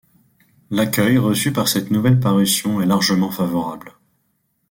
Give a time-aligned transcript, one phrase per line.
[0.71, 3.93] L'accueil reçu par cette nouvelle parution est largement favorable.